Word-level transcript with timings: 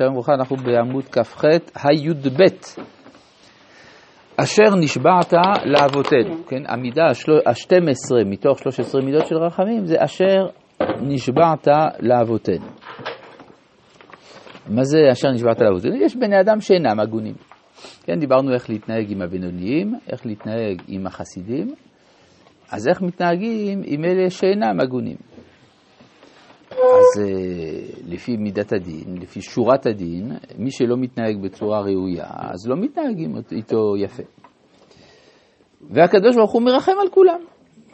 שלום 0.00 0.14
וברכה, 0.16 0.34
אנחנו 0.34 0.56
בעמוד 0.56 1.04
כ"ח, 1.04 1.44
הי"ב. 1.84 2.42
אשר 4.36 4.76
נשבעת 4.80 5.32
לאבותינו, 5.64 6.46
כן, 6.48 6.62
המידה 6.68 7.02
ה-12 7.46 8.24
מתוך 8.26 8.58
13 8.58 9.02
מידות 9.02 9.26
של 9.26 9.36
רחמים 9.36 9.86
זה 9.86 9.96
אשר 9.98 10.46
נשבעת 11.00 11.68
לאבותינו. 12.00 12.66
מה 14.68 14.84
זה 14.84 14.98
אשר 15.12 15.30
נשבעת 15.30 15.60
לאבותינו? 15.60 15.96
יש 15.96 16.16
בני 16.16 16.40
אדם 16.40 16.60
שאינם 16.60 17.00
הגונים. 17.00 17.34
כן, 18.02 18.18
דיברנו 18.20 18.54
איך 18.54 18.70
להתנהג 18.70 19.12
עם 19.12 19.22
הבינוניים, 19.22 19.94
איך 20.12 20.26
להתנהג 20.26 20.82
עם 20.88 21.06
החסידים, 21.06 21.74
אז 22.72 22.88
איך 22.88 23.02
מתנהגים 23.02 23.80
עם 23.84 24.04
אלה 24.04 24.30
שאינם 24.30 24.80
הגונים? 24.80 25.16
אז 26.80 27.22
אה, 27.22 27.80
לפי 28.06 28.36
מידת 28.36 28.72
הדין, 28.72 29.18
לפי 29.20 29.42
שורת 29.42 29.86
הדין, 29.86 30.32
מי 30.58 30.70
שלא 30.70 30.96
מתנהג 30.96 31.42
בצורה 31.42 31.80
ראויה, 31.80 32.26
אז 32.26 32.68
לא 32.68 32.76
מתנהגים 32.76 33.36
איתו 33.52 33.96
יפה. 33.96 34.22
והקדוש 35.90 36.36
ברוך 36.36 36.52
הוא 36.52 36.62
מרחם 36.62 36.92
על 37.02 37.08
כולם, 37.10 37.40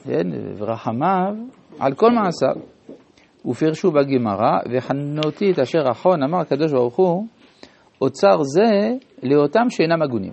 כן, 0.05 0.27
ורחמיו 0.59 1.35
על 1.79 1.95
כל 1.95 2.11
מעשיו. 2.11 2.63
ופרשו 3.47 3.91
בגמרא, 3.91 4.59
וחנותי 4.73 5.51
את 5.51 5.59
אשר 5.59 5.91
אחון, 5.91 6.23
אמר 6.23 6.41
הקדוש 6.41 6.73
ברוך 6.73 6.97
הוא, 6.97 7.27
אוצר 8.01 8.43
זה 8.43 8.93
לאותם 9.23 9.71
שאינם 9.71 10.03
הגונים. 10.03 10.33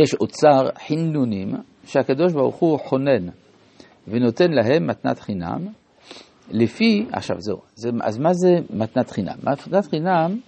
יש 0.00 0.14
אוצר 0.14 0.68
חינונים 0.78 1.54
שהקדוש 1.84 2.32
ברוך 2.32 2.56
הוא 2.56 2.78
חונן 2.78 3.28
ונותן 4.08 4.50
להם 4.52 4.86
מתנת 4.86 5.18
חינם, 5.18 5.66
לפי, 6.50 7.06
עכשיו 7.12 7.36
זהו, 7.40 7.58
זה, 7.74 7.90
אז 8.02 8.18
מה 8.18 8.32
זה 8.32 8.48
מתנת 8.70 9.10
חינם? 9.10 9.34
מתנת 9.42 9.86
חינם, 9.86 10.38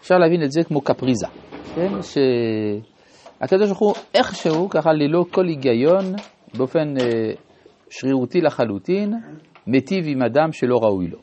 אפשר 0.00 0.14
להבין 0.14 0.42
את 0.42 0.52
זה 0.52 0.64
כמו 0.64 0.80
קפריזה, 0.80 1.26
כן? 1.74 1.88
שהקדוש 2.02 3.66
ברוך 3.66 3.78
הוא 3.78 3.94
איכשהו, 4.14 4.68
ככה 4.68 4.92
ללא 4.92 5.24
כל 5.30 5.46
היגיון, 5.46 6.04
באופן 6.54 6.94
אה, 7.00 7.32
שרירותי 7.90 8.40
לחלוטין, 8.40 9.14
מיטיב 9.66 10.04
עם 10.06 10.22
אדם 10.22 10.52
שלא 10.52 10.76
ראוי 10.82 11.06
לו. 11.06 11.18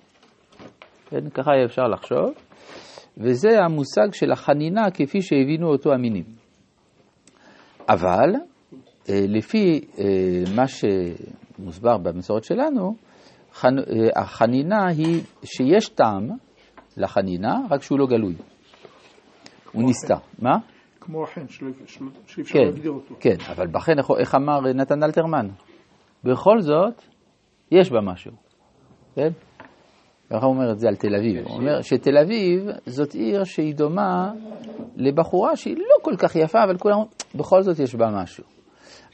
כן? 1.09 1.29
ככה 1.29 1.51
אפשר 1.65 1.83
לחשוב, 1.83 2.29
וזה 3.17 3.59
המושג 3.59 4.13
של 4.13 4.31
החנינה 4.31 4.91
כפי 4.91 5.21
שהבינו 5.21 5.67
אותו 5.67 5.93
המינים. 5.93 6.23
אבל 7.89 8.29
לפי 9.09 9.81
אה, 9.99 10.05
מה 10.55 10.63
שמוסבר 10.67 11.97
במסורת 11.97 12.43
שלנו, 12.43 12.95
אה, 13.65 13.71
החנינה 14.15 14.87
היא 14.87 15.23
שיש 15.43 15.89
טעם 15.89 16.29
לחנינה, 16.97 17.55
רק 17.69 17.81
שהוא 17.81 17.99
לא 17.99 18.07
גלוי. 18.07 18.35
הוא 19.71 19.89
נסתר. 19.89 20.17
מה? 20.39 20.57
כמו 20.99 21.23
החן, 21.23 21.47
שאי 21.47 22.41
אפשר 22.41 22.53
כן, 22.53 22.65
להגדיר 22.65 22.91
אותו. 22.91 23.15
כן, 23.19 23.35
אבל 23.51 23.67
בחן, 23.67 23.93
איך 24.19 24.35
אמר 24.35 24.59
נתן 24.73 25.03
אלתרמן? 25.03 25.47
בכל 26.23 26.61
זאת, 26.61 27.01
יש 27.71 27.91
בה 27.91 28.01
משהו. 28.01 28.31
כן? 29.15 29.29
ככה 30.29 30.45
הוא 30.45 30.55
אומר 30.55 30.71
את 30.71 30.79
זה 30.79 30.87
על 30.87 30.95
תל 30.95 31.15
אביב. 31.15 31.47
הוא 31.47 31.57
אומר 31.57 31.81
שתל 31.81 32.17
אביב 32.17 32.65
זאת 32.85 33.13
עיר 33.13 33.43
שהיא 33.43 33.75
דומה 33.75 34.31
לבחורה 34.95 35.55
שהיא 35.55 35.77
לא 35.77 35.95
כל 36.03 36.15
כך 36.17 36.35
יפה, 36.35 36.63
אבל 36.63 36.77
כולם, 36.77 36.97
בכל 37.35 37.61
זאת 37.61 37.79
יש 37.79 37.95
בה 37.95 38.05
משהו. 38.21 38.56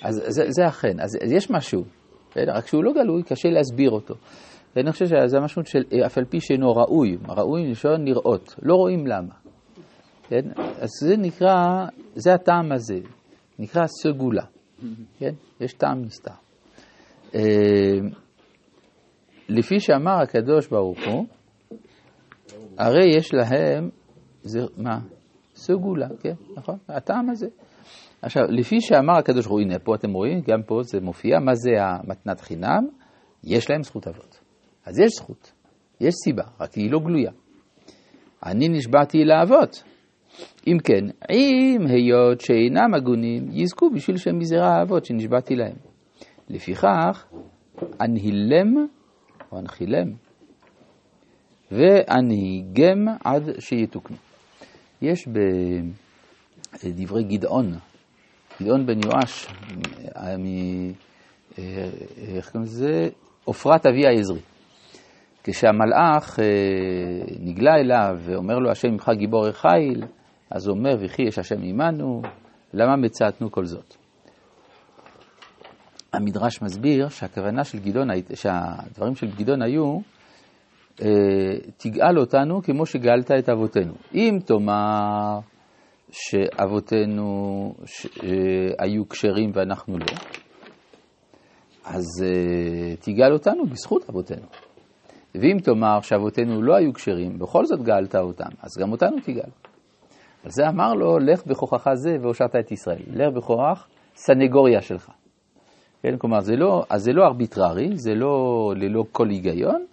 אז 0.01 0.23
זה, 0.27 0.43
זה 0.49 0.67
אכן, 0.67 0.99
אז, 0.99 1.17
אז 1.23 1.31
יש 1.31 1.51
משהו, 1.51 1.83
כן? 2.31 2.45
רק 2.47 2.67
שהוא 2.67 2.83
לא 2.83 2.91
גלוי, 2.93 3.23
קשה 3.23 3.49
להסביר 3.49 3.91
אותו. 3.91 4.15
ואני 4.75 4.91
חושב 4.91 5.05
שזה 5.05 5.37
המשמעות 5.37 5.67
של 5.67 5.83
אף 6.05 6.17
על 6.17 6.25
פי 6.25 6.39
שאינו 6.39 6.71
ראוי, 6.71 7.17
ראוי 7.29 7.67
מלשון 7.67 8.05
לראות, 8.05 8.55
לא 8.61 8.75
רואים 8.75 9.07
למה. 9.07 9.33
כן? 10.27 10.41
אז 10.81 10.89
זה 11.01 11.17
נקרא, 11.17 11.85
זה 12.15 12.33
הטעם 12.33 12.71
הזה, 12.71 12.99
נקרא 13.59 13.85
סגולה, 13.87 14.43
כן? 15.19 15.33
יש 15.61 15.73
טעם 15.73 16.01
נסתר. 16.01 16.31
אה, 17.35 17.41
לפי 19.49 19.79
שאמר 19.79 20.21
הקדוש 20.21 20.67
ברוך 20.67 20.99
הוא, 21.07 21.25
הרי 22.77 23.17
יש 23.17 23.33
להם, 23.33 23.89
זה, 24.41 24.59
מה? 24.77 24.99
סגולה, 25.55 26.07
כן, 26.21 26.33
נכון? 26.57 26.77
הטעם 26.89 27.29
הזה. 27.29 27.47
עכשיו, 28.23 28.43
לפי 28.49 28.81
שאמר 28.81 29.17
הקדוש 29.17 29.45
ברוך 29.45 29.59
הוא, 29.59 29.61
הנה, 29.61 29.79
פה 29.79 29.95
אתם 29.95 30.13
רואים, 30.13 30.41
גם 30.47 30.63
פה 30.65 30.79
זה 30.83 30.99
מופיע, 31.01 31.39
מה 31.39 31.55
זה 31.55 31.69
המתנת 31.79 32.41
חינם? 32.41 32.87
יש 33.43 33.69
להם 33.69 33.83
זכות 33.83 34.07
אבות. 34.07 34.39
אז 34.85 34.99
יש 34.99 35.11
זכות, 35.15 35.51
יש 36.01 36.13
סיבה, 36.23 36.43
רק 36.59 36.73
היא 36.73 36.91
לא 36.91 36.99
גלויה. 36.99 37.31
אני 38.45 38.69
נשבעתי 38.69 39.25
לאבות. 39.25 39.83
אם 40.67 40.77
כן, 40.83 41.05
אם 41.31 41.81
היות 41.87 42.41
שאינם 42.41 42.93
הגונים, 42.93 43.47
יזכו 43.51 43.89
בשביל 43.89 44.17
שהם 44.17 44.39
מזרע 44.39 44.67
האבות 44.67 45.05
שנשבעתי 45.05 45.55
להם. 45.55 45.75
לפיכך, 46.49 47.25
אנהילם 48.01 48.87
או 49.51 49.59
אנחילם, 49.59 50.11
ואנהיגם 51.71 53.07
עד 53.23 53.43
שיתוקנו. 53.59 54.17
יש 55.01 55.27
בדברי 56.83 57.23
גדעון, 57.23 57.73
גדעון 58.61 58.85
בן 58.85 58.99
יואש. 59.05 59.47
איך 62.17 62.51
קוראים 62.51 62.63
לזה? 62.63 63.09
עופרת 63.45 63.85
אבי 63.85 64.07
העזרי. 64.07 64.39
כשהמלאך 65.43 66.39
נגלה 67.39 67.75
אליו 67.75 68.15
ואומר 68.19 68.59
לו, 68.59 68.71
השם 68.71 68.91
ממך 68.91 69.11
גיבור 69.17 69.47
החיל, 69.47 70.03
אז 70.51 70.67
הוא 70.67 70.77
אומר, 70.77 70.95
וכי 70.99 71.21
יש 71.21 71.39
השם 71.39 71.61
עמנו, 71.63 72.21
למה 72.73 72.95
מצאתנו 72.95 73.51
כל 73.51 73.65
זאת? 73.65 73.95
המדרש 76.13 76.61
מסביר 76.61 77.09
שהכוונה 77.09 77.63
של 77.63 77.79
גדעון, 77.79 78.07
שהדברים 78.33 79.15
של 79.15 79.27
גדעון 79.27 79.61
היו, 79.61 79.99
תגאל 81.77 82.19
אותנו 82.19 82.61
כמו 82.61 82.85
שגאלת 82.85 83.31
את 83.31 83.49
אבותינו. 83.49 83.93
אם 84.13 84.37
תאמר 84.45 85.39
שאבותינו 86.13 87.73
היו 88.79 89.09
כשרים 89.09 89.51
ואנחנו 89.53 89.97
לא, 89.97 90.05
אז 91.85 92.05
תגאל 92.99 93.33
אותנו 93.33 93.65
בזכות 93.65 94.09
אבותינו. 94.09 94.47
ואם 95.35 95.57
תאמר 95.63 96.01
שאבותינו 96.01 96.61
לא 96.61 96.75
היו 96.75 96.93
כשרים, 96.93 97.39
בכל 97.39 97.65
זאת 97.65 97.81
גאלת 97.81 98.15
אותם, 98.15 98.49
אז 98.61 98.69
גם 98.81 98.91
אותנו 98.91 99.17
תגאל. 99.23 99.49
על 100.43 100.49
זה 100.49 100.67
אמר 100.67 100.93
לו, 100.93 101.19
לך 101.19 101.45
בכוחך 101.45 101.89
זה 101.93 102.17
והושעת 102.21 102.55
את 102.55 102.71
ישראל. 102.71 103.03
לך 103.07 103.33
בכוח 103.35 103.87
סנגוריה 104.15 104.81
שלך. 104.81 105.09
כן, 106.01 106.17
כלומר, 106.17 106.39
זה 106.39 106.55
לא, 106.55 106.83
אז 106.89 107.03
זה 107.03 107.11
לא 107.13 107.25
ארביטררי, 107.25 107.89
זה 107.97 108.15
לא 108.15 108.73
ללא 108.75 109.03
כל 109.11 109.29
היגיון, 109.29 109.85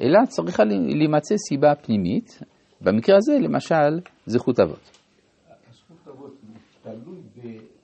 אלא 0.00 0.18
צריכה 0.28 0.64
להימצא 0.64 1.34
סיבה 1.48 1.74
פנימית, 1.74 2.42
במקרה 2.80 3.16
הזה, 3.16 3.38
למשל, 3.40 4.00
זכות 4.26 4.60
אבות. 4.60 4.98
תלוי 6.86 7.18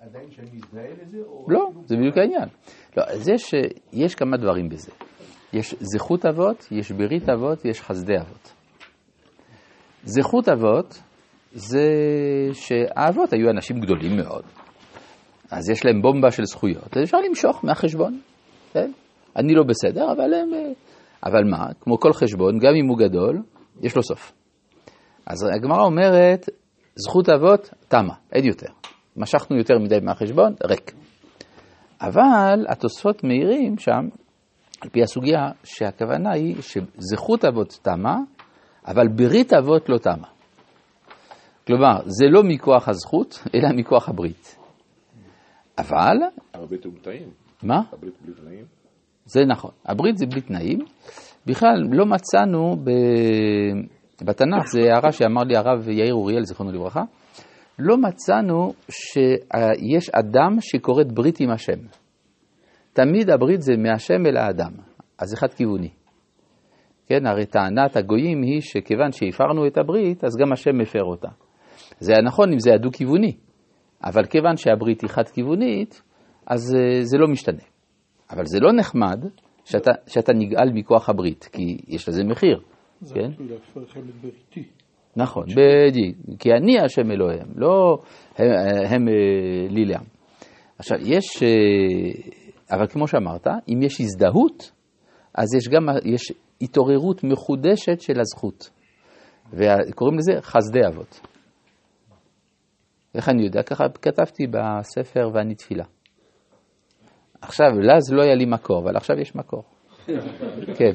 בעדיין 0.01 0.31
שאני 0.31 0.51
מזדהה 0.53 0.93
לזה? 1.03 1.19
לא, 1.49 1.71
זה 1.85 1.97
בדיוק 1.97 2.19
העניין. 2.19 2.49
לא, 2.97 3.05
זה 3.17 3.33
שיש 3.39 4.15
כמה 4.15 4.37
דברים 4.37 4.69
בזה. 4.69 4.93
יש 5.53 5.75
זכות 5.81 6.27
אבות, 6.27 6.69
יש 6.71 6.93
ברית 6.93 7.29
אבות, 7.29 7.65
יש 7.65 7.81
חסדי 7.81 8.19
אבות. 8.21 8.53
זכות 10.05 10.49
אבות 10.49 11.03
זה 11.53 11.89
שהאבות 12.53 13.33
היו 13.33 13.51
אנשים 13.51 13.81
גדולים 13.81 14.17
מאוד. 14.17 14.45
אז 15.51 15.71
יש 15.71 15.85
להם 15.85 16.03
בומבה 16.03 16.31
של 16.31 16.45
זכויות, 16.45 16.97
אז 16.97 17.03
אפשר 17.03 17.19
למשוך 17.29 17.65
מהחשבון. 17.65 18.21
כן? 18.73 18.93
אני 19.37 19.55
לא 19.55 19.63
בסדר, 19.63 20.13
אבל 20.13 20.35
הם... 20.35 20.51
אבל 21.27 21.45
מה, 21.51 21.67
כמו 21.81 22.01
כל 22.01 22.13
חשבון, 22.13 22.59
גם 22.59 22.75
אם 22.75 22.89
הוא 22.89 22.99
גדול, 22.99 23.43
יש 23.83 23.97
לו 23.97 24.03
סוף. 24.03 24.33
אז 25.27 25.47
הגמרא 25.57 25.85
אומרת, 25.85 26.49
זכות 26.97 27.29
אבות, 27.29 27.71
תמה, 27.89 28.15
אין 28.33 28.45
יותר. 28.45 28.82
משכנו 29.17 29.57
יותר 29.57 29.79
מדי 29.79 29.99
מהחשבון, 30.03 30.55
ריק. 30.65 30.93
אבל 32.01 32.67
התוספות 32.69 33.25
מעירים 33.25 33.79
שם, 33.79 34.09
על 34.81 34.89
פי 34.89 35.03
הסוגיה, 35.03 35.51
שהכוונה 35.65 36.33
היא 36.33 36.57
שזכות 36.63 37.45
אבות 37.45 37.79
תמה, 37.83 38.17
אבל 38.87 39.09
ברית 39.09 39.53
אבות 39.53 39.89
לא 39.89 39.99
תמה. 39.99 40.29
כלומר, 41.67 42.01
זה 42.07 42.27
לא 42.31 42.43
מכוח 42.45 42.89
הזכות, 42.89 43.43
אלא 43.55 43.69
מכוח 43.77 44.09
הברית. 44.09 44.59
אבל... 45.79 46.17
הברית 46.55 46.85
הוא 46.85 46.93
בלי 46.93 47.03
תנאים. 47.03 47.31
מה? 47.63 47.81
הברית 47.93 48.15
בלי 48.25 48.35
תנאים. 48.35 48.65
זה 49.25 49.41
נכון. 49.45 49.71
הברית 49.87 50.19
זה 50.19 50.27
בלי 50.27 50.41
תנאים. 50.41 50.79
בכלל, 51.47 51.83
לא 51.91 52.07
מצאנו 52.07 52.77
ב... 52.85 52.91
בתנ"ך, 54.25 54.67
זו 54.67 54.81
הערה 54.81 55.13
שאמר 55.13 55.43
לי 55.43 55.57
הרב 55.57 55.89
יאיר 55.89 56.15
אוריאל, 56.15 56.45
זיכרונו 56.45 56.73
לברכה, 56.73 57.03
לא 57.79 57.97
מצאנו 57.97 58.73
שיש 58.91 60.11
אדם 60.11 60.57
שכורת 60.61 61.13
ברית 61.13 61.41
עם 61.41 61.51
השם. 61.51 61.79
תמיד 62.93 63.31
הברית 63.31 63.61
זה 63.61 63.73
מהשם 63.79 64.27
אל 64.27 64.37
האדם, 64.37 64.73
אז 65.19 65.29
זה 65.29 65.37
חד 65.37 65.55
כיווני. 65.55 65.91
כן, 67.07 67.27
הרי 67.27 67.47
טענת 67.47 67.97
הגויים 67.97 68.43
היא 68.43 68.61
שכיוון 68.61 69.13
שהפרנו 69.13 69.67
את 69.67 69.79
הברית, 69.79 70.25
אז 70.25 70.37
גם 70.41 70.53
השם 70.53 70.79
מפר 70.79 71.05
אותה. 71.05 71.29
זה 71.99 72.13
היה 72.13 72.23
נכון 72.23 72.53
אם 72.53 72.59
זה 72.59 72.71
היה 72.71 72.79
דו-כיווני, 72.79 73.37
אבל 74.05 74.27
כיוון 74.27 74.57
שהברית 74.57 75.01
היא 75.01 75.11
חד-כיוונית, 75.11 76.03
אז 76.47 76.75
אה, 76.75 77.05
זה 77.05 77.19
לא 77.19 77.29
משתנה. 77.29 77.63
אבל 78.31 78.47
זה 78.47 78.59
לא 78.61 78.73
נחמד 78.73 79.25
שאתה, 79.65 79.91
שאתה 80.07 80.33
נגאל 80.33 80.73
מכוח 80.75 81.09
הברית, 81.09 81.45
כי 81.53 81.79
יש 81.89 82.09
לזה 82.09 82.25
מחיר, 82.25 82.61
זה 83.01 83.15
כן? 83.15 83.33
כאילו 83.37 83.55
להפר 83.55 83.81
לכם 83.81 84.01
את 84.01 84.15
בריתי. 84.15 84.69
נכון, 85.17 85.45
בדיוק, 85.45 86.17
כי 86.39 86.53
אני 86.53 86.81
השם 86.81 87.11
אלוהיהם, 87.11 87.49
לא 87.57 87.99
הם, 88.39 88.47
הם 88.87 89.09
אה, 89.09 89.69
לי 89.69 89.85
לעם. 89.85 90.05
עכשיו, 90.79 90.99
יש, 91.01 91.43
אה, 91.43 92.77
אבל 92.77 92.87
כמו 92.87 93.09
שאמרת, 93.09 93.47
אם 93.69 93.83
יש 93.83 94.01
הזדהות, 94.01 94.73
אז 95.35 95.55
יש 95.55 95.69
גם, 95.69 95.89
יש 96.05 96.33
התעוררות 96.63 97.25
מחודשת 97.25 98.01
של 98.01 98.21
הזכות. 98.21 98.71
וקוראים 99.53 100.19
לזה 100.19 100.33
חסדי 100.41 100.87
אבות. 100.89 101.21
איך 103.15 103.29
אני 103.29 103.43
יודע? 103.43 103.63
ככה 103.63 103.85
כתבתי 104.03 104.47
בספר 104.47 105.31
ואני 105.35 105.55
תפילה. 105.55 105.85
עכשיו, 107.41 107.67
לאז 107.81 108.13
לא 108.13 108.23
היה 108.23 108.35
לי 108.35 108.45
מקור, 108.45 108.79
אבל 108.79 108.97
עכשיו 108.97 109.19
יש 109.19 109.35
מקור. 109.35 109.65
כן, 110.79 110.93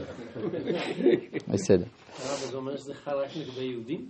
בסדר. 1.48 1.86
זה 2.18 2.58
אומר 2.58 2.78
שזה 2.78 2.94
חל 2.94 3.12
רק 3.12 3.30
לגבי 3.36 3.64
יהודים? 3.64 4.06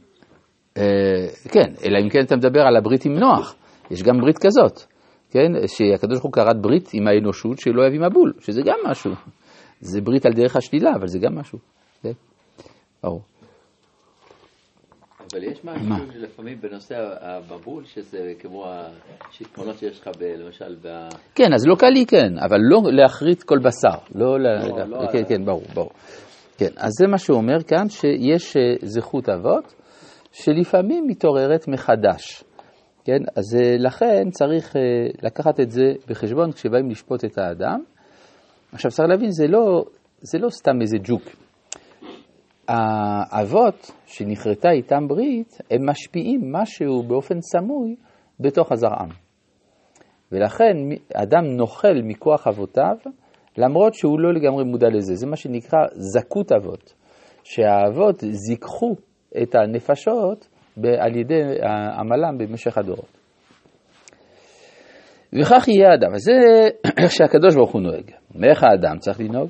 אה, 0.78 1.28
כן, 1.52 1.74
אלא 1.86 2.00
אם 2.04 2.10
כן 2.10 2.20
אתה 2.26 2.36
מדבר 2.36 2.62
על 2.62 2.76
הברית 2.76 3.06
עם 3.06 3.14
נוח. 3.14 3.56
יש 3.92 4.04
גם 4.04 4.18
ברית 4.22 4.38
כזאת, 4.38 4.82
כן? 5.32 5.68
שהקדוש 5.68 6.20
ברוך 6.20 6.24
הוא 6.24 6.32
כרת 6.32 6.62
ברית 6.62 6.90
עם 6.94 7.08
האנושות 7.08 7.60
שלא 7.60 7.84
עם 7.94 8.04
הבול, 8.04 8.34
שזה 8.40 8.62
גם 8.66 8.78
משהו. 8.86 9.12
זה 9.82 10.02
ברית 10.02 10.26
על 10.26 10.34
דרך 10.34 10.56
השלילה, 10.56 10.96
אבל 10.96 11.08
זה 11.08 11.20
גם 11.20 11.36
משהו. 11.36 11.60
כן? 12.04 12.12
ברור. 13.04 13.22
אבל 15.34 15.44
יש 15.44 15.64
משהו 15.64 15.86
מה? 15.86 16.00
שלפעמים 16.14 16.62
בנושא 16.62 16.96
המבול, 17.22 17.86
שזה 17.86 18.34
כמו 18.40 18.66
השיטפונות 18.68 19.78
שיש 19.78 20.00
לך, 20.00 20.10
למשל, 20.22 20.76
ב... 20.82 21.08
כן, 21.36 21.54
אז 21.54 21.68
לא 21.68 21.76
קל 21.76 21.90
לי 21.90 22.06
כן, 22.06 22.40
אבל 22.46 22.58
לא 22.62 22.82
להחריט 22.92 23.44
כל 23.44 23.60
בשר. 23.60 23.98
לא, 24.16 24.40
לא, 24.40 24.50
לא 24.88 25.08
כן, 25.12 25.24
כן, 25.28 25.46
ברור, 25.46 25.64
ברור. 25.74 25.92
כן, 26.58 26.70
אז 26.78 26.92
זה 27.00 27.08
מה 27.08 27.18
שהוא 27.18 27.38
אומר 27.38 27.64
כאן, 27.64 27.90
שיש 27.90 28.58
אה, 28.58 28.62
זכות 28.82 29.30
אבות, 29.30 29.74
שלפעמים 30.32 31.08
מתעוררת 31.08 31.68
מחדש. 31.68 32.44
כן, 33.06 33.20
אז 33.36 33.56
אה, 33.56 33.76
לכן 33.80 34.30
צריך 34.30 34.76
אה, 34.76 34.82
לקחת 35.24 35.60
את 35.60 35.72
זה 35.72 35.94
בחשבון 36.08 36.52
כשבאים 36.52 36.90
לשפוט 36.90 37.26
את 37.26 37.38
האדם. 37.38 37.80
עכשיו 38.72 38.92
צריך 38.92 39.10
להבין, 39.10 39.32
זה 39.32 39.48
לא, 39.48 39.84
זה 40.22 40.38
לא 40.40 40.50
סתם 40.50 40.82
איזה 40.82 40.98
ג'וק. 41.04 41.24
האבות 42.68 43.92
שנכרתה 44.06 44.70
איתם 44.72 45.08
ברית, 45.08 45.58
הם 45.72 45.90
משפיעים 45.90 46.52
משהו 46.52 47.04
באופן 47.04 47.42
סמוי 47.42 47.96
בתוך 48.40 48.72
הזרעם. 48.72 49.10
ולכן 50.32 50.76
אדם 51.14 51.46
נוכל 51.46 52.02
מכוח 52.04 52.48
אבותיו, 52.48 52.96
למרות 53.58 53.94
שהוא 53.94 54.20
לא 54.20 54.34
לגמרי 54.34 54.64
מודע 54.64 54.88
לזה. 54.90 55.16
זה 55.16 55.28
מה 55.28 55.36
שנקרא 55.36 55.80
זכות 55.92 56.52
אבות, 56.52 56.94
שהאבות 57.44 58.24
זיככו 58.32 58.96
את 59.42 59.56
הנפשות 59.56 60.48
על 61.00 61.16
ידי 61.16 61.42
עמלם 62.00 62.38
במשך 62.38 62.78
הדורות. 62.78 63.18
וכך 65.34 65.68
יהיה 65.68 65.92
האדם. 65.92 66.18
זה 66.18 66.32
איך 67.04 67.12
שהקדוש 67.12 67.56
ברוך 67.56 67.72
הוא 67.72 67.82
נוהג. 67.82 68.12
ואיך 68.36 68.64
האדם 68.64 68.98
צריך 69.00 69.20
לנהוג? 69.20 69.50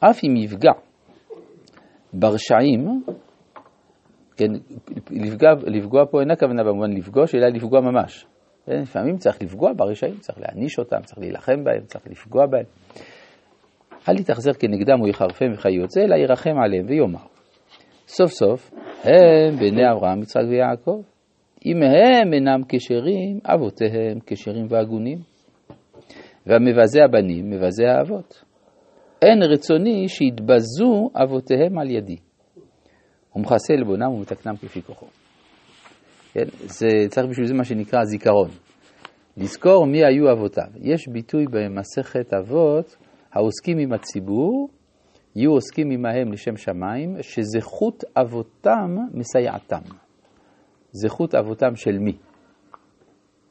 אף 0.00 0.24
אם 0.24 0.36
יפגע 0.36 0.72
ברשעים, 2.14 3.02
כן, 4.36 4.52
לפגוע, 5.10 5.50
לפגוע 5.66 6.04
פה 6.10 6.20
אינה 6.20 6.36
כוונה 6.36 6.64
במובן 6.64 6.92
לפגוש, 6.92 7.34
אלא 7.34 7.48
לפגוע 7.48 7.80
ממש. 7.80 8.26
כן, 8.66 8.80
לפעמים 8.82 9.16
צריך 9.16 9.42
לפגוע 9.42 9.72
ברשעים, 9.76 10.14
צריך 10.14 10.38
להעניש 10.40 10.78
אותם, 10.78 11.00
צריך 11.04 11.18
להילחם 11.18 11.64
בהם, 11.64 11.84
צריך 11.84 12.06
לפגוע 12.06 12.46
בהם. 12.46 12.64
אל 14.08 14.20
יתאכזר 14.20 14.52
כנגדם 14.52 15.00
או 15.00 15.08
יחרפם 15.08 15.52
וכיוצא, 15.54 16.00
אלא 16.00 16.14
ירחם 16.14 16.58
עליהם 16.64 16.86
ויאמר. 16.88 17.26
סוף 18.06 18.30
סוף, 18.30 18.70
הם 19.04 19.56
בני 19.56 19.92
אברהם, 19.92 20.22
יצחק 20.22 20.42
ויעקב. 20.48 21.02
אם 21.66 21.82
הם 21.82 22.34
אינם 22.34 22.60
כשרים, 22.68 23.38
אבותיהם 23.46 24.18
כשרים 24.26 24.66
והגונים. 24.68 25.18
והמבזה 26.46 27.04
הבנים, 27.04 27.50
מבזה 27.50 27.84
האבות. 27.90 28.44
אין 29.24 29.42
רצוני 29.42 30.08
שיתבזו 30.08 31.10
אבותיהם 31.22 31.78
על 31.78 31.90
ידי. 31.90 32.16
ומכסה 33.36 33.74
עלבונם 33.74 34.12
ומתקנם 34.12 34.56
כפי 34.56 34.82
כוחו. 34.82 35.06
כן? 36.32 36.44
זה 36.60 36.88
צריך 37.08 37.26
בשביל 37.30 37.46
זה 37.46 37.54
מה 37.54 37.64
שנקרא 37.64 38.04
זיכרון. 38.04 38.48
לזכור 39.36 39.86
מי 39.86 40.04
היו 40.04 40.32
אבותיו. 40.32 40.68
יש 40.80 41.08
ביטוי 41.08 41.44
במסכת 41.50 42.34
אבות, 42.34 42.96
העוסקים 43.32 43.78
עם 43.78 43.92
הציבור, 43.92 44.68
יהיו 45.36 45.50
עוסקים 45.50 45.90
עמהם 45.90 46.32
לשם 46.32 46.56
שמיים, 46.56 47.16
שזכות 47.22 48.04
אבותם 48.16 48.96
מסייעתם. 49.14 49.82
זכות 50.92 51.34
אבותם 51.34 51.76
של 51.76 51.98
מי? 51.98 52.16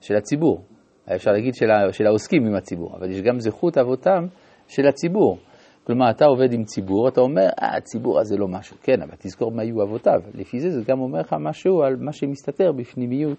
של 0.01 0.15
הציבור. 0.15 0.63
אפשר 1.15 1.31
להגיד 1.31 1.53
של 1.91 2.05
העוסקים 2.05 2.45
עם 2.45 2.55
הציבור, 2.55 2.95
אבל 2.97 3.11
יש 3.11 3.21
גם 3.21 3.39
זכות 3.39 3.77
אבותם 3.77 4.25
של 4.67 4.87
הציבור. 4.87 5.37
כלומר, 5.83 6.09
אתה 6.09 6.25
עובד 6.25 6.53
עם 6.53 6.63
ציבור, 6.63 7.07
אתה 7.07 7.21
אומר, 7.21 7.47
אה, 7.61 7.77
הציבור 7.77 8.19
הזה 8.19 8.37
לא 8.37 8.47
משהו. 8.47 8.77
כן, 8.81 9.01
אבל 9.01 9.15
תזכור 9.19 9.51
מה 9.51 9.61
היו 9.61 9.83
אבותיו. 9.83 10.21
לפי 10.33 10.59
זה 10.59 10.69
זה 10.69 10.81
גם 10.87 10.99
אומר 10.99 11.19
לך 11.19 11.35
משהו 11.39 11.83
על 11.83 11.95
מה 11.95 12.11
שמסתתר 12.11 12.71
בפנימיות 12.71 13.37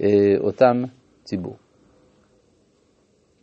אה, 0.00 0.08
אותם 0.40 0.82
ציבור. 1.24 1.56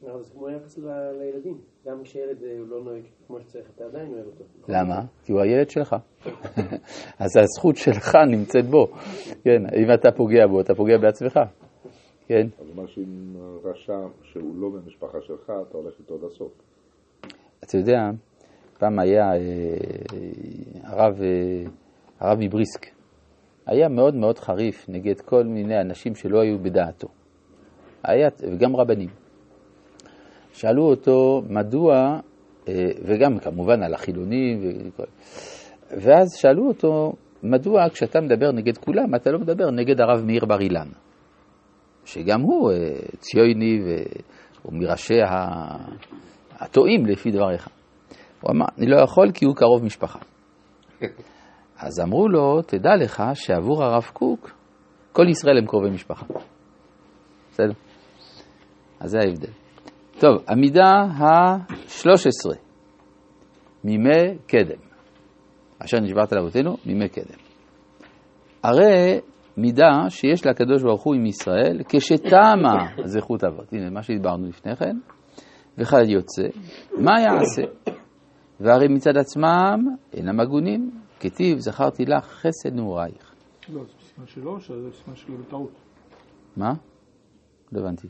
זה 0.01 0.07
כמו 0.33 0.47
היחס 0.47 0.77
לילדים. 1.19 1.57
גם 1.85 2.03
כשילד 2.03 2.44
אה, 2.44 2.57
לא 2.68 2.83
נוהג 2.83 3.03
כמו 3.27 3.39
שצריך, 3.41 3.65
אתה 3.75 3.83
עדיין 3.85 4.13
אוהב 4.13 4.25
אותו. 4.25 4.44
למה? 4.68 5.01
כי 5.23 5.31
הוא 5.31 5.41
הילד 5.41 5.69
שלך. 5.69 5.95
אז 7.19 7.38
הזכות 7.38 7.75
שלך 7.75 8.15
נמצאת 8.31 8.65
בו. 8.65 8.88
כן, 9.44 9.62
אם 9.75 9.94
אתה 9.94 10.12
פוגע 10.12 10.47
בו, 10.47 10.62
אתה 10.62 10.75
פוגע 10.75 10.97
בעצמך. 10.97 11.39
כן, 12.27 12.47
אז 12.59 12.68
משהו 12.75 13.01
עם 13.01 13.38
רשע 13.63 13.94
שהוא 14.23 14.56
לא 14.56 14.69
במשפחה 14.69 15.18
שלך, 15.21 15.51
אתה 15.69 15.77
הולך 15.77 15.94
איתו 16.00 16.15
עד 16.15 16.23
הסוף. 16.23 16.51
אתה 17.67 17.77
יודע, 17.77 17.99
פעם 18.79 18.99
היה 18.99 19.23
אה, 19.23 19.39
הרב, 20.83 21.21
אה, 21.21 21.63
הרב 22.19 22.37
מבריסק, 22.39 22.85
היה 23.65 23.89
מאוד 23.89 24.15
מאוד 24.15 24.39
חריף 24.39 24.85
נגד 24.89 25.21
כל 25.21 25.44
מיני 25.44 25.81
אנשים 25.81 26.15
שלא 26.15 26.42
היו 26.42 26.59
בדעתו. 26.59 27.07
היה, 28.03 28.27
וגם 28.51 28.75
רבנים. 28.75 29.09
שאלו 30.53 30.83
אותו 30.83 31.42
מדוע, 31.49 32.19
אה, 32.68 32.73
וגם 33.03 33.39
כמובן 33.39 33.83
על 33.83 33.94
החילונים, 33.94 34.59
וכל, 34.61 35.03
ואז 35.92 36.27
שאלו 36.35 36.68
אותו, 36.68 37.13
מדוע 37.44 37.89
כשאתה 37.89 38.21
מדבר 38.21 38.51
נגד 38.51 38.77
כולם, 38.77 39.15
אתה 39.15 39.31
לא 39.31 39.39
מדבר 39.39 39.71
נגד 39.71 40.01
הרב 40.01 40.25
מאיר 40.25 40.45
בר 40.45 40.61
אילן, 40.61 40.87
שגם 42.06 42.42
הוא 42.42 42.71
ציוני 43.19 43.80
והוא 43.83 44.73
מראשי 44.73 45.21
ה- 45.21 46.18
הטועים 46.59 47.06
לפי 47.06 47.31
דבריך. 47.31 47.69
הוא 48.42 48.52
אמר, 48.52 48.66
אני 48.78 48.85
לא 48.87 49.02
יכול 49.02 49.31
כי 49.33 49.45
הוא 49.45 49.56
קרוב 49.56 49.83
משפחה. 49.83 50.19
אז 51.80 51.99
אמרו 52.04 52.28
לו, 52.28 52.61
תדע 52.61 52.95
לך 52.95 53.23
שעבור 53.33 53.83
הרב 53.83 54.09
קוק, 54.14 54.52
כל 55.11 55.26
ישראל 55.30 55.57
הם 55.57 55.66
קרובי 55.66 55.90
משפחה. 55.90 56.26
בסדר? 57.52 57.73
אז 58.99 59.09
זה 59.09 59.18
ההבדל. 59.19 59.52
טוב, 60.19 60.44
המידה 60.47 60.92
ה-13, 61.18 62.56
מימי 63.83 64.37
קדם. 64.47 64.81
אשר 65.80 65.99
נשברת 65.99 66.33
לאבותינו, 66.33 66.78
מימי 66.85 67.09
קדם. 67.09 67.40
הרי 68.64 69.19
מידה 69.57 70.09
שיש 70.09 70.45
לקדוש 70.45 70.83
ברוך 70.83 71.04
הוא 71.04 71.16
עם 71.16 71.26
ישראל, 71.26 71.81
כשתמה 71.90 72.87
זכות 73.14 73.44
אבות. 73.44 73.73
הנה, 73.73 73.90
מה 73.90 74.04
שהדברנו 74.04 74.47
לפני 74.47 74.76
כן. 74.76 74.97
וכיוצא, 75.77 76.11
יוצא, 76.11 76.59
מה 76.97 77.21
יעשה? 77.21 77.61
והרי 78.59 78.87
מצד 78.87 79.17
עצמם 79.17 79.95
אינם 80.13 80.39
הגונים, 80.39 80.91
כתיב 81.19 81.59
זכרתי 81.59 82.05
לך 82.05 82.25
חסד 82.25 82.73
נעורייך. 82.73 83.33
לא, 83.69 83.83
זה 83.83 83.91
סימן 83.99 84.27
שלו 84.27 84.51
או 84.51 84.59
שזה 84.59 84.91
סימן 84.91 85.15
שלו 85.15 85.37
בטעות? 85.37 85.71
מה? 86.57 86.73
לא 87.71 87.79
הבנתי. 87.79 88.07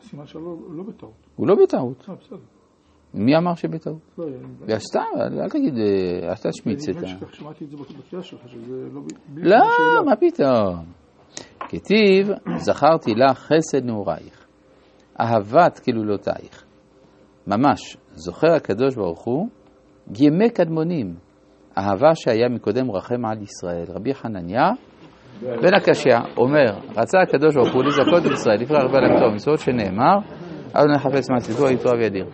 סימן 0.00 0.26
שלו 0.26 0.72
לא 0.76 0.82
בטעות. 0.82 1.26
הוא 1.36 1.48
לא 1.48 1.54
בטעות. 1.62 2.08
אה, 2.08 2.14
בסדר. 2.14 2.38
מי 3.14 3.36
אמר 3.36 3.54
שבטעות? 3.54 4.18
לא, 4.18 4.78
סתם, 4.78 5.00
אל 5.42 5.48
תגיד, 5.48 5.74
אה, 5.74 6.28
אל 6.28 6.50
תשמיץ 6.50 6.88
את 6.88 6.96
ה... 6.96 6.98
אני 6.98 7.14
באמת 7.14 7.34
שמעתי 7.34 7.64
את 7.64 7.70
זה 7.70 7.76
בתפילה 7.76 8.22
שלך, 8.22 8.48
שזה 8.48 8.88
לא... 8.92 9.00
לא. 9.34 10.04
מה 10.06 10.16
פתאום. 10.16 10.84
כתיב, 11.58 12.28
זכרתי 12.56 13.14
לך 13.14 13.38
חסד 13.38 13.84
נעורייך, 13.84 14.46
אהבת 15.20 15.78
כלולותייך. 15.78 16.69
ממש, 17.50 17.96
זוכר 18.14 18.52
הקדוש 18.56 18.94
ברוך 18.94 19.24
הוא 19.24 19.48
ימי 20.18 20.50
קדמונים, 20.50 21.14
אהבה 21.78 22.14
שהיה 22.14 22.48
מקודם 22.48 22.90
רחם 22.90 23.24
על 23.24 23.42
ישראל. 23.42 23.84
רבי 23.88 24.14
חנניה 24.14 24.70
בן 25.42 25.74
הקשיא 25.74 26.16
אומר, 26.36 26.78
רצה 26.96 27.20
הקדוש 27.20 27.54
ברוך 27.54 27.74
הוא 27.74 27.84
לזכות 27.84 28.26
את 28.26 28.32
ישראל, 28.32 28.60
לפרח 28.60 28.82
ולקטוע 28.82 29.34
מצוות 29.34 29.58
שנאמר, 29.58 30.18
אדוני 30.72 30.98
חפץ 30.98 31.30
מעשיתו, 31.30 31.66
היתרו 31.66 31.92
וידיר. 31.92 32.26